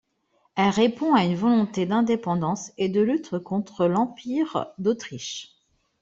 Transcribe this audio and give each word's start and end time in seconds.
Elle 0.55 0.71
répond 0.71 1.13
à 1.13 1.21
une 1.25 1.29
même 1.33 1.37
volonté 1.37 1.85
d'indépendance 1.85 2.71
et 2.79 2.89
de 2.89 3.01
lutte 3.01 3.37
contre 3.43 3.85
l'Empire 3.85 4.73
d'Autriche. 4.79 5.53